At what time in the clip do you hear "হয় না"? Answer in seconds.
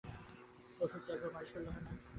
1.73-1.91